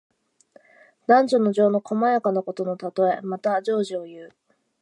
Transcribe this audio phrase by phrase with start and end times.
[1.05, 3.21] 男女の情の細やかなことのたとえ。
[3.21, 4.31] また、情事をいう。